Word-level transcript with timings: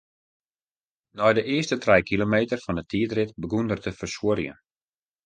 Nei 1.19 1.33
de 1.37 1.43
earste 1.55 1.75
trije 1.83 2.07
kilometer 2.11 2.57
fan 2.63 2.79
'e 2.81 2.85
tiidrit 2.89 3.31
begûn 3.41 3.71
er 3.73 3.79
te 3.83 3.91
fersuorjen. 3.99 4.57